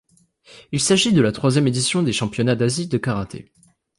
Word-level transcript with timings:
Il 0.71 0.79
s'agit 0.79 1.13
de 1.13 1.21
la 1.21 1.31
troisième 1.31 1.67
édition 1.67 2.01
des 2.01 2.11
championnats 2.11 2.55
d'Asie 2.55 2.87
de 2.87 2.97
karaté. 2.97 3.51